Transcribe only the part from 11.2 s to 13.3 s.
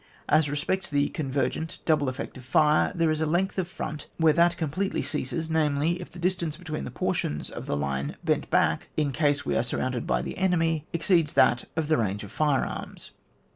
that of the range of fire arms.